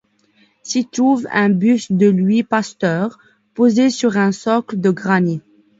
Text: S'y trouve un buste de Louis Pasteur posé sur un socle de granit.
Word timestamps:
S'y 0.63 0.87
trouve 0.87 1.27
un 1.31 1.49
buste 1.49 1.91
de 1.93 2.07
Louis 2.07 2.41
Pasteur 2.41 3.19
posé 3.53 3.91
sur 3.91 4.17
un 4.17 4.31
socle 4.31 4.79
de 4.81 4.89
granit. 4.89 5.43